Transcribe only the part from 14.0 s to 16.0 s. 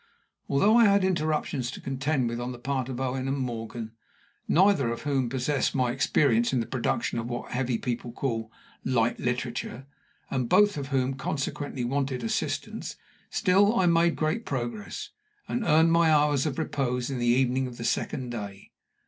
great progress, and earned